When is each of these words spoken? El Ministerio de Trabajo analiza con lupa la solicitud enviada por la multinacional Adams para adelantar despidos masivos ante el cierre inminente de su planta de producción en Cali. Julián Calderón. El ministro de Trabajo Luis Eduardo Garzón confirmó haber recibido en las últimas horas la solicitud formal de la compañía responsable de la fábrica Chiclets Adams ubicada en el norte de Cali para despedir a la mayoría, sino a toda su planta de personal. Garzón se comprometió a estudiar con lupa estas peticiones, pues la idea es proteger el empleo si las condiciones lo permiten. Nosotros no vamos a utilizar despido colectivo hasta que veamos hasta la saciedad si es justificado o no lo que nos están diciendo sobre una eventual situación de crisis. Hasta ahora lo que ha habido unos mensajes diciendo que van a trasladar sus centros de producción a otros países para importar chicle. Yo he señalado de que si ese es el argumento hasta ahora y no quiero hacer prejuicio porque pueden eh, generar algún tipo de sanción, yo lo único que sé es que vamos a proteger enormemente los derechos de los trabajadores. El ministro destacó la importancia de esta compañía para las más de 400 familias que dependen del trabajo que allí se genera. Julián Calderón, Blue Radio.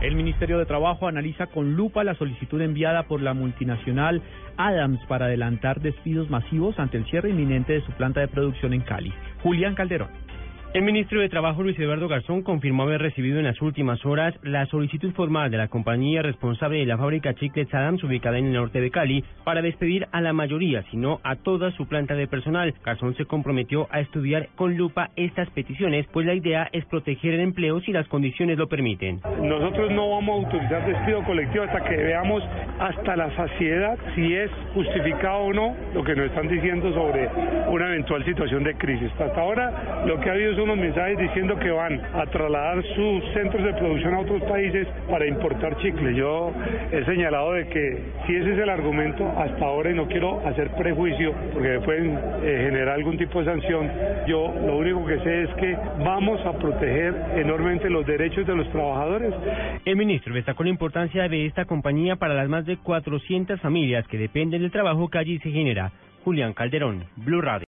El 0.00 0.14
Ministerio 0.14 0.58
de 0.58 0.64
Trabajo 0.64 1.08
analiza 1.08 1.48
con 1.48 1.76
lupa 1.76 2.02
la 2.04 2.14
solicitud 2.14 2.58
enviada 2.62 3.02
por 3.02 3.20
la 3.20 3.34
multinacional 3.34 4.22
Adams 4.56 4.98
para 5.06 5.26
adelantar 5.26 5.80
despidos 5.80 6.30
masivos 6.30 6.78
ante 6.78 6.96
el 6.96 7.04
cierre 7.04 7.28
inminente 7.28 7.74
de 7.74 7.82
su 7.82 7.92
planta 7.92 8.20
de 8.20 8.28
producción 8.28 8.72
en 8.72 8.80
Cali. 8.80 9.12
Julián 9.42 9.74
Calderón. 9.74 10.08
El 10.72 10.82
ministro 10.82 11.20
de 11.20 11.28
Trabajo 11.28 11.64
Luis 11.64 11.76
Eduardo 11.80 12.06
Garzón 12.06 12.42
confirmó 12.42 12.84
haber 12.84 13.02
recibido 13.02 13.40
en 13.40 13.44
las 13.44 13.60
últimas 13.60 14.06
horas 14.06 14.36
la 14.44 14.66
solicitud 14.66 15.12
formal 15.14 15.50
de 15.50 15.56
la 15.56 15.66
compañía 15.66 16.22
responsable 16.22 16.78
de 16.78 16.86
la 16.86 16.96
fábrica 16.96 17.34
Chiclets 17.34 17.74
Adams 17.74 18.04
ubicada 18.04 18.38
en 18.38 18.46
el 18.46 18.52
norte 18.52 18.80
de 18.80 18.92
Cali 18.92 19.24
para 19.42 19.62
despedir 19.62 20.06
a 20.12 20.20
la 20.20 20.32
mayoría, 20.32 20.84
sino 20.92 21.18
a 21.24 21.34
toda 21.34 21.72
su 21.72 21.88
planta 21.88 22.14
de 22.14 22.28
personal. 22.28 22.72
Garzón 22.84 23.16
se 23.16 23.24
comprometió 23.24 23.88
a 23.90 23.98
estudiar 23.98 24.46
con 24.54 24.76
lupa 24.76 25.10
estas 25.16 25.50
peticiones, 25.50 26.06
pues 26.12 26.24
la 26.24 26.34
idea 26.34 26.68
es 26.70 26.84
proteger 26.84 27.34
el 27.34 27.40
empleo 27.40 27.80
si 27.80 27.90
las 27.90 28.06
condiciones 28.06 28.56
lo 28.56 28.68
permiten. 28.68 29.20
Nosotros 29.42 29.90
no 29.90 30.10
vamos 30.10 30.44
a 30.44 30.48
utilizar 30.48 30.86
despido 30.86 31.24
colectivo 31.24 31.64
hasta 31.64 31.82
que 31.82 31.96
veamos 31.96 32.44
hasta 32.78 33.16
la 33.16 33.34
saciedad 33.34 33.98
si 34.14 34.34
es 34.34 34.52
justificado 34.72 35.38
o 35.38 35.52
no 35.52 35.74
lo 35.94 36.04
que 36.04 36.14
nos 36.14 36.26
están 36.26 36.46
diciendo 36.46 36.94
sobre 36.94 37.28
una 37.66 37.88
eventual 37.88 38.24
situación 38.24 38.62
de 38.62 38.76
crisis. 38.76 39.10
Hasta 39.18 39.40
ahora 39.40 40.04
lo 40.06 40.20
que 40.20 40.30
ha 40.30 40.32
habido 40.32 40.59
unos 40.60 40.76
mensajes 40.76 41.18
diciendo 41.18 41.58
que 41.58 41.70
van 41.70 42.00
a 42.14 42.26
trasladar 42.26 42.82
sus 42.94 43.24
centros 43.32 43.64
de 43.64 43.72
producción 43.74 44.14
a 44.14 44.20
otros 44.20 44.42
países 44.42 44.86
para 45.08 45.26
importar 45.26 45.76
chicle. 45.78 46.14
Yo 46.14 46.52
he 46.92 47.04
señalado 47.04 47.52
de 47.52 47.66
que 47.68 47.98
si 48.26 48.36
ese 48.36 48.52
es 48.52 48.58
el 48.58 48.68
argumento 48.68 49.26
hasta 49.36 49.64
ahora 49.64 49.90
y 49.90 49.94
no 49.94 50.06
quiero 50.06 50.46
hacer 50.46 50.70
prejuicio 50.72 51.32
porque 51.52 51.80
pueden 51.80 52.18
eh, 52.42 52.64
generar 52.66 52.96
algún 52.96 53.16
tipo 53.16 53.40
de 53.40 53.46
sanción, 53.46 53.90
yo 54.26 54.52
lo 54.66 54.76
único 54.76 55.04
que 55.06 55.18
sé 55.20 55.42
es 55.42 55.50
que 55.54 55.76
vamos 56.04 56.44
a 56.44 56.52
proteger 56.58 57.14
enormemente 57.36 57.90
los 57.90 58.06
derechos 58.06 58.46
de 58.46 58.56
los 58.56 58.68
trabajadores. 58.70 59.34
El 59.84 59.96
ministro 59.96 60.34
destacó 60.34 60.64
la 60.64 60.70
importancia 60.70 61.28
de 61.28 61.46
esta 61.46 61.64
compañía 61.64 62.16
para 62.16 62.34
las 62.34 62.48
más 62.48 62.66
de 62.66 62.76
400 62.76 63.60
familias 63.60 64.06
que 64.08 64.18
dependen 64.18 64.62
del 64.62 64.70
trabajo 64.70 65.08
que 65.08 65.18
allí 65.18 65.38
se 65.38 65.50
genera. 65.50 65.92
Julián 66.24 66.52
Calderón, 66.52 67.04
Blue 67.16 67.40
Radio. 67.40 67.58